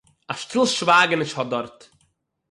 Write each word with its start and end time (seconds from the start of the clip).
א 0.31 0.33
שטיל 0.35 0.65
שווייגניש 0.65 1.31
האט 1.37 1.47
דארט 1.47 1.79